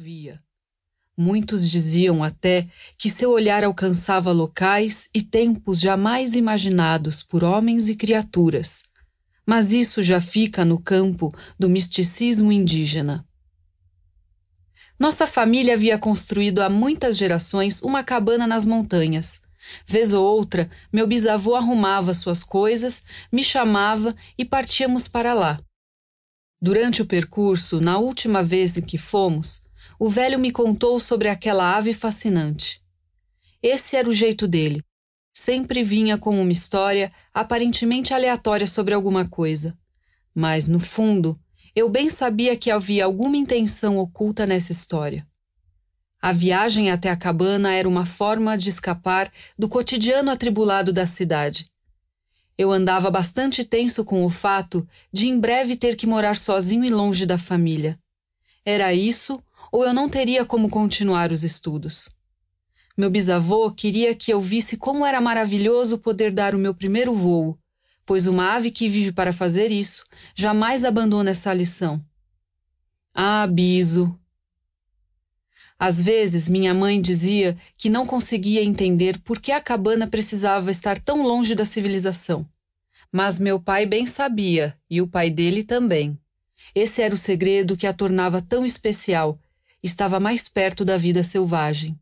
via. 0.00 0.42
Muitos 1.14 1.68
diziam 1.68 2.24
até 2.24 2.66
que 2.96 3.10
seu 3.10 3.30
olhar 3.30 3.62
alcançava 3.62 4.32
locais 4.32 5.10
e 5.14 5.20
tempos 5.20 5.78
jamais 5.78 6.34
imaginados 6.34 7.22
por 7.22 7.44
homens 7.44 7.86
e 7.90 7.94
criaturas, 7.94 8.84
mas 9.46 9.72
isso 9.72 10.02
já 10.02 10.18
fica 10.18 10.64
no 10.64 10.80
campo 10.80 11.30
do 11.58 11.68
misticismo 11.68 12.50
indígena. 12.50 13.26
Nossa 14.98 15.26
família 15.26 15.74
havia 15.74 15.98
construído 15.98 16.60
há 16.60 16.70
muitas 16.70 17.18
gerações 17.18 17.82
uma 17.82 18.02
cabana 18.02 18.46
nas 18.46 18.64
montanhas. 18.64 19.42
Vez 19.86 20.14
ou 20.14 20.24
outra, 20.24 20.70
meu 20.90 21.06
bisavô 21.06 21.54
arrumava 21.54 22.14
suas 22.14 22.42
coisas, 22.42 23.04
me 23.30 23.44
chamava 23.44 24.16
e 24.38 24.46
partíamos 24.46 25.06
para 25.06 25.34
lá. 25.34 25.60
Durante 26.58 27.02
o 27.02 27.06
percurso, 27.06 27.82
na 27.82 27.98
última 27.98 28.42
vez 28.42 28.76
em 28.78 28.82
que 28.82 28.96
fomos, 28.96 29.62
o 30.00 30.08
velho 30.08 30.38
me 30.38 30.50
contou 30.50 30.98
sobre 30.98 31.28
aquela 31.28 31.76
ave 31.76 31.92
fascinante. 31.92 32.82
Esse 33.62 33.96
era 33.96 34.08
o 34.08 34.14
jeito 34.14 34.48
dele. 34.48 34.82
Sempre 35.30 35.82
vinha 35.82 36.16
com 36.16 36.40
uma 36.40 36.50
história 36.50 37.12
aparentemente 37.34 38.14
aleatória 38.14 38.66
sobre 38.66 38.94
alguma 38.94 39.28
coisa. 39.28 39.76
Mas, 40.34 40.66
no 40.66 40.80
fundo, 40.80 41.38
eu 41.76 41.86
bem 41.90 42.08
sabia 42.08 42.56
que 42.56 42.70
havia 42.70 43.04
alguma 43.04 43.36
intenção 43.36 43.98
oculta 43.98 44.46
nessa 44.46 44.72
história. 44.72 45.28
A 46.18 46.32
viagem 46.32 46.90
até 46.90 47.10
a 47.10 47.16
cabana 47.16 47.74
era 47.74 47.88
uma 47.88 48.06
forma 48.06 48.56
de 48.56 48.70
escapar 48.70 49.30
do 49.58 49.68
cotidiano 49.68 50.30
atribulado 50.30 50.94
da 50.94 51.04
cidade. 51.04 51.70
Eu 52.56 52.72
andava 52.72 53.10
bastante 53.10 53.64
tenso 53.64 54.02
com 54.02 54.24
o 54.24 54.30
fato 54.30 54.88
de 55.12 55.28
em 55.28 55.38
breve 55.38 55.76
ter 55.76 55.94
que 55.94 56.06
morar 56.06 56.36
sozinho 56.36 56.86
e 56.86 56.90
longe 56.90 57.26
da 57.26 57.36
família. 57.36 57.98
Era 58.64 58.94
isso 58.94 59.42
ou 59.70 59.84
eu 59.84 59.92
não 59.92 60.08
teria 60.08 60.44
como 60.44 60.68
continuar 60.68 61.32
os 61.32 61.44
estudos. 61.44 62.08
Meu 62.96 63.10
bisavô 63.10 63.70
queria 63.70 64.14
que 64.14 64.32
eu 64.32 64.40
visse 64.40 64.76
como 64.76 65.06
era 65.06 65.20
maravilhoso 65.20 65.98
poder 65.98 66.30
dar 66.32 66.54
o 66.54 66.58
meu 66.58 66.74
primeiro 66.74 67.14
voo, 67.14 67.58
pois 68.04 68.26
uma 68.26 68.52
ave 68.52 68.70
que 68.70 68.88
vive 68.88 69.12
para 69.12 69.32
fazer 69.32 69.70
isso 69.70 70.06
jamais 70.34 70.84
abandona 70.84 71.30
essa 71.30 71.54
lição. 71.54 72.04
Ah, 73.14 73.46
biso! 73.46 74.18
Às 75.78 76.00
vezes 76.02 76.46
minha 76.46 76.74
mãe 76.74 77.00
dizia 77.00 77.56
que 77.78 77.88
não 77.88 78.04
conseguia 78.04 78.62
entender 78.62 79.18
por 79.20 79.40
que 79.40 79.50
a 79.50 79.60
cabana 79.62 80.06
precisava 80.06 80.70
estar 80.70 80.98
tão 80.98 81.22
longe 81.22 81.54
da 81.54 81.64
civilização. 81.64 82.46
Mas 83.10 83.38
meu 83.38 83.58
pai 83.58 83.86
bem 83.86 84.04
sabia, 84.04 84.76
e 84.90 85.00
o 85.00 85.08
pai 85.08 85.30
dele 85.30 85.64
também. 85.64 86.18
Esse 86.74 87.00
era 87.00 87.14
o 87.14 87.18
segredo 87.18 87.78
que 87.78 87.86
a 87.86 87.94
tornava 87.94 88.42
tão 88.42 88.64
especial 88.64 89.40
estava 89.82 90.20
mais 90.20 90.48
perto 90.48 90.84
da 90.84 90.96
vida 90.96 91.22
selvagem. 91.22 91.98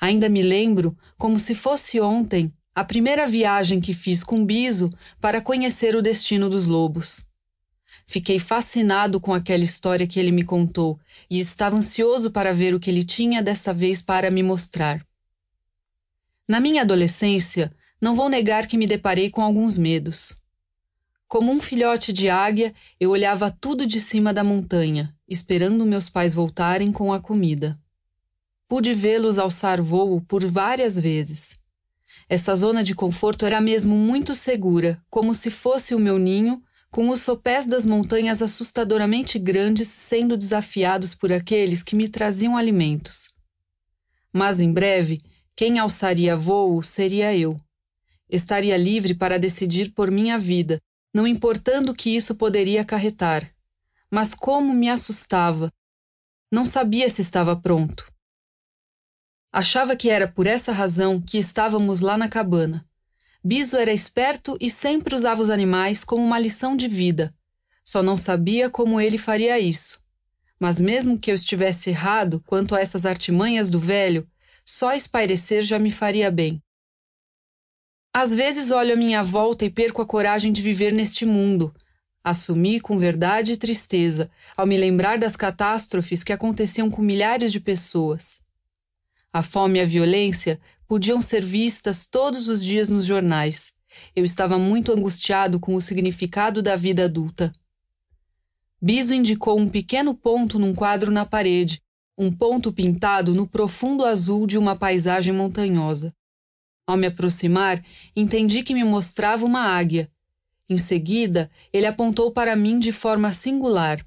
Ainda 0.00 0.28
me 0.28 0.42
lembro, 0.42 0.96
como 1.16 1.38
se 1.38 1.54
fosse 1.54 2.00
ontem, 2.00 2.52
a 2.74 2.84
primeira 2.84 3.26
viagem 3.26 3.80
que 3.80 3.92
fiz 3.92 4.22
com 4.22 4.44
Biso 4.44 4.92
para 5.20 5.40
conhecer 5.40 5.96
o 5.96 6.02
destino 6.02 6.48
dos 6.48 6.66
lobos. 6.66 7.26
Fiquei 8.06 8.38
fascinado 8.38 9.20
com 9.20 9.34
aquela 9.34 9.64
história 9.64 10.06
que 10.06 10.18
ele 10.20 10.30
me 10.30 10.44
contou 10.44 10.98
e 11.28 11.40
estava 11.40 11.76
ansioso 11.76 12.30
para 12.30 12.54
ver 12.54 12.74
o 12.74 12.80
que 12.80 12.88
ele 12.88 13.04
tinha 13.04 13.42
dessa 13.42 13.74
vez 13.74 14.00
para 14.00 14.30
me 14.30 14.42
mostrar. 14.42 15.04
Na 16.48 16.60
minha 16.60 16.82
adolescência, 16.82 17.70
não 18.00 18.14
vou 18.14 18.28
negar 18.28 18.66
que 18.66 18.78
me 18.78 18.86
deparei 18.86 19.28
com 19.28 19.42
alguns 19.42 19.76
medos. 19.76 20.37
Como 21.28 21.52
um 21.52 21.60
filhote 21.60 22.10
de 22.10 22.30
águia, 22.30 22.74
eu 22.98 23.10
olhava 23.10 23.50
tudo 23.50 23.86
de 23.86 24.00
cima 24.00 24.32
da 24.32 24.42
montanha, 24.42 25.14
esperando 25.28 25.84
meus 25.84 26.08
pais 26.08 26.32
voltarem 26.32 26.90
com 26.90 27.12
a 27.12 27.20
comida. 27.20 27.78
Pude 28.66 28.94
vê-los 28.94 29.38
alçar 29.38 29.82
voo 29.82 30.22
por 30.22 30.42
várias 30.46 30.98
vezes. 30.98 31.58
Essa 32.30 32.56
zona 32.56 32.82
de 32.82 32.94
conforto 32.94 33.44
era 33.44 33.60
mesmo 33.60 33.94
muito 33.94 34.34
segura, 34.34 35.02
como 35.10 35.34
se 35.34 35.50
fosse 35.50 35.94
o 35.94 35.98
meu 35.98 36.18
ninho, 36.18 36.62
com 36.90 37.10
os 37.10 37.20
sopés 37.20 37.66
das 37.66 37.84
montanhas 37.84 38.40
assustadoramente 38.40 39.38
grandes 39.38 39.86
sendo 39.88 40.34
desafiados 40.34 41.14
por 41.14 41.30
aqueles 41.30 41.82
que 41.82 41.94
me 41.94 42.08
traziam 42.08 42.56
alimentos. 42.56 43.34
Mas 44.32 44.60
em 44.60 44.72
breve, 44.72 45.20
quem 45.54 45.78
alçaria 45.78 46.34
voo 46.34 46.82
seria 46.82 47.36
eu. 47.36 47.60
Estaria 48.30 48.78
livre 48.78 49.14
para 49.14 49.38
decidir 49.38 49.92
por 49.92 50.10
minha 50.10 50.38
vida, 50.38 50.78
não 51.12 51.26
importando 51.26 51.92
o 51.92 51.94
que 51.94 52.14
isso 52.14 52.34
poderia 52.34 52.82
acarretar. 52.82 53.52
Mas 54.10 54.34
como 54.34 54.72
me 54.74 54.88
assustava! 54.88 55.72
Não 56.50 56.64
sabia 56.64 57.08
se 57.08 57.20
estava 57.20 57.54
pronto. 57.54 58.10
Achava 59.52 59.96
que 59.96 60.10
era 60.10 60.26
por 60.28 60.46
essa 60.46 60.72
razão 60.72 61.20
que 61.20 61.38
estávamos 61.38 62.00
lá 62.00 62.16
na 62.16 62.28
cabana. 62.28 62.86
Biso 63.42 63.76
era 63.76 63.92
esperto 63.92 64.56
e 64.60 64.70
sempre 64.70 65.14
usava 65.14 65.40
os 65.40 65.50
animais 65.50 66.04
como 66.04 66.24
uma 66.24 66.38
lição 66.38 66.76
de 66.76 66.88
vida. 66.88 67.34
Só 67.84 68.02
não 68.02 68.16
sabia 68.16 68.68
como 68.68 69.00
ele 69.00 69.16
faria 69.16 69.58
isso. 69.58 70.02
Mas 70.60 70.78
mesmo 70.78 71.18
que 71.18 71.30
eu 71.30 71.34
estivesse 71.34 71.90
errado 71.90 72.42
quanto 72.46 72.74
a 72.74 72.80
essas 72.80 73.06
artimanhas 73.06 73.70
do 73.70 73.78
velho, 73.78 74.28
só 74.64 74.92
espairecer 74.92 75.62
já 75.62 75.78
me 75.78 75.90
faria 75.90 76.30
bem. 76.30 76.62
Às 78.12 78.34
vezes 78.34 78.70
olho 78.70 78.94
a 78.94 78.96
minha 78.96 79.22
volta 79.22 79.64
e 79.64 79.70
perco 79.70 80.02
a 80.02 80.06
coragem 80.06 80.52
de 80.52 80.60
viver 80.60 80.92
neste 80.92 81.24
mundo. 81.24 81.74
Assumi 82.22 82.80
com 82.80 82.98
verdade 82.98 83.52
e 83.52 83.56
tristeza, 83.56 84.30
ao 84.56 84.66
me 84.66 84.76
lembrar 84.76 85.18
das 85.18 85.36
catástrofes 85.36 86.22
que 86.22 86.32
aconteciam 86.32 86.90
com 86.90 87.00
milhares 87.00 87.52
de 87.52 87.60
pessoas. 87.60 88.42
A 89.32 89.42
fome 89.42 89.78
e 89.78 89.82
a 89.82 89.86
violência 89.86 90.60
podiam 90.86 91.22
ser 91.22 91.44
vistas 91.44 92.06
todos 92.06 92.48
os 92.48 92.64
dias 92.64 92.88
nos 92.88 93.04
jornais. 93.04 93.72
Eu 94.16 94.24
estava 94.24 94.58
muito 94.58 94.92
angustiado 94.92 95.60
com 95.60 95.74
o 95.74 95.80
significado 95.80 96.62
da 96.62 96.76
vida 96.76 97.04
adulta. 97.04 97.52
Biso 98.80 99.12
indicou 99.12 99.58
um 99.58 99.68
pequeno 99.68 100.14
ponto 100.14 100.58
num 100.58 100.74
quadro 100.74 101.10
na 101.10 101.24
parede, 101.24 101.82
um 102.16 102.32
ponto 102.32 102.72
pintado 102.72 103.34
no 103.34 103.46
profundo 103.46 104.04
azul 104.04 104.46
de 104.46 104.56
uma 104.56 104.76
paisagem 104.76 105.32
montanhosa. 105.32 106.14
Ao 106.88 106.96
me 106.96 107.06
aproximar, 107.06 107.84
entendi 108.16 108.62
que 108.62 108.72
me 108.72 108.82
mostrava 108.82 109.44
uma 109.44 109.60
águia. 109.60 110.10
Em 110.66 110.78
seguida, 110.78 111.50
ele 111.70 111.84
apontou 111.84 112.32
para 112.32 112.56
mim 112.56 112.78
de 112.78 112.92
forma 112.92 113.30
singular. 113.30 114.02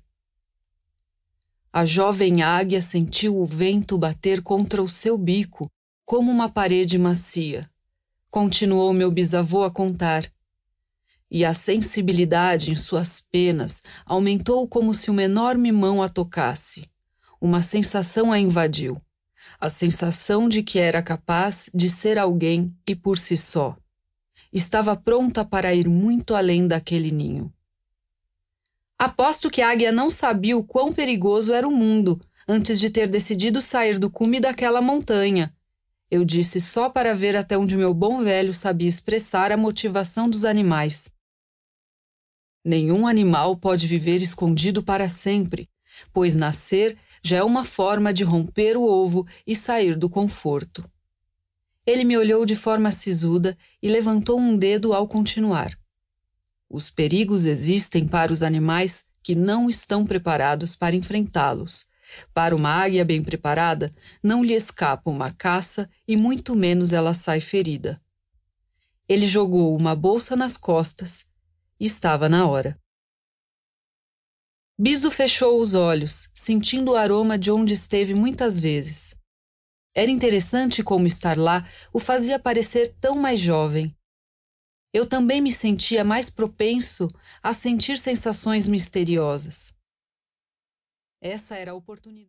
A 1.72 1.86
jovem 1.86 2.42
águia 2.42 2.82
sentiu 2.82 3.38
o 3.38 3.46
vento 3.46 4.00
bater 4.00 4.42
contra 4.42 4.82
o 4.82 4.90
seu 4.90 5.16
bico, 5.16 5.72
como 6.04 6.32
uma 6.32 6.50
parede 6.50 6.98
macia. 6.98 7.70
Continuou 8.32 8.92
meu 8.94 9.12
bisavô 9.12 9.62
a 9.62 9.70
contar. 9.70 10.26
E 11.30 11.46
a 11.46 11.54
sensibilidade 11.54 12.72
em 12.72 12.76
suas 12.76 13.22
penas 13.32 13.84
aumentou 14.04 14.68
como 14.68 14.92
se 14.96 15.12
uma 15.12 15.22
enorme 15.22 15.72
mão 15.72 16.02
a 16.02 16.10
tocasse. 16.10 16.90
Uma 17.40 17.62
sensação 17.62 18.32
a 18.32 18.40
invadiu 18.40 19.00
a 19.60 19.70
sensação 19.70 20.50
de 20.50 20.64
que 20.64 20.80
era 20.80 21.02
capaz 21.02 21.70
de 21.74 21.90
ser 21.90 22.18
alguém 22.18 22.76
e 22.88 22.96
por 22.96 23.18
si 23.18 23.38
só. 23.38 23.78
Estava 24.52 24.96
pronta 24.96 25.46
para 25.46 25.74
ir 25.74 25.88
muito 25.88 26.36
além 26.36 26.68
daquele 26.68 27.12
ninho. 27.12 27.54
Aposto 28.98 29.50
que 29.50 29.62
a 29.62 29.72
águia 29.72 29.92
não 29.92 30.10
sabia 30.10 30.58
o 30.58 30.64
quão 30.64 30.94
perigoso 30.94 31.54
era 31.54 31.68
o 31.68 31.72
mundo 31.72 32.22
antes 32.48 32.80
de 32.80 32.90
ter 32.90 33.08
decidido 33.08 33.62
sair 33.62 33.98
do 33.98 34.10
cume 34.10 34.40
daquela 34.40 34.82
montanha. 34.82 35.54
Eu 36.10 36.26
disse 36.26 36.60
só 36.60 36.90
para 36.90 37.16
ver 37.16 37.36
até 37.36 37.58
onde 37.58 37.78
meu 37.78 37.94
bom 37.94 38.22
velho 38.24 38.54
sabia 38.54 38.88
expressar 38.88 39.52
a 39.52 39.58
motivação 39.58 40.30
dos 40.30 40.44
animais. 40.44 41.12
Nenhum 42.64 43.08
animal 43.08 43.56
pode 43.58 43.88
viver 43.88 44.22
escondido 44.22 44.84
para 44.84 45.10
sempre, 45.10 45.70
pois 46.14 46.36
nascer 46.36 46.98
já 47.22 47.38
é 47.38 47.44
uma 47.44 47.64
forma 47.64 48.14
de 48.14 48.24
romper 48.24 48.76
o 48.78 48.84
ovo 48.84 49.28
e 49.46 49.56
sair 49.56 49.96
do 49.96 50.10
conforto. 50.10 50.84
Ele 51.86 52.04
me 52.04 52.18
olhou 52.18 52.46
de 52.46 52.56
forma 52.56 52.92
sisuda 52.92 53.58
e 53.82 53.88
levantou 53.88 54.40
um 54.40 54.56
dedo 54.56 54.94
ao 54.94 55.08
continuar. 55.08 55.78
Os 56.70 56.90
perigos 56.90 57.46
existem 57.46 58.08
para 58.08 58.32
os 58.32 58.42
animais 58.42 59.06
que 59.24 59.36
não 59.36 59.70
estão 59.70 60.06
preparados 60.06 60.76
para 60.76 60.96
enfrentá-los. 60.96 61.86
Para 62.34 62.56
uma 62.56 62.70
águia 62.70 63.06
bem 63.06 63.24
preparada, 63.24 63.94
não 64.22 64.44
lhe 64.44 64.54
escapa 64.54 65.10
uma 65.10 65.32
caça 65.32 65.90
e 66.08 66.16
muito 66.16 66.56
menos 66.56 66.92
ela 66.92 67.14
sai 67.14 67.40
ferida. 67.40 68.02
Ele 69.08 69.28
jogou 69.28 69.76
uma 69.76 69.96
bolsa 69.96 70.36
nas 70.36 70.56
costas 70.56 71.26
e 71.80 71.86
estava 71.86 72.30
na 72.30 72.48
hora. 72.48 72.81
Biso 74.84 75.12
fechou 75.12 75.62
os 75.62 75.76
olhos, 75.76 76.28
sentindo 76.34 76.94
o 76.94 76.96
aroma 76.96 77.38
de 77.38 77.52
onde 77.52 77.72
esteve 77.72 78.16
muitas 78.16 78.60
vezes. 78.60 79.16
Era 79.96 80.10
interessante 80.10 80.82
como 80.82 81.06
estar 81.06 81.38
lá 81.38 81.70
o 81.94 82.00
fazia 82.00 82.40
parecer 82.40 82.98
tão 83.00 83.16
mais 83.16 83.40
jovem. 83.40 83.96
Eu 84.92 85.08
também 85.08 85.40
me 85.40 85.52
sentia 85.52 86.04
mais 86.04 86.32
propenso 86.32 87.08
a 87.44 87.54
sentir 87.54 87.96
sensações 88.00 88.68
misteriosas. 88.68 89.72
Essa 91.22 91.58
era 91.58 91.74
a 91.74 91.76
oportunidade. 91.76 92.20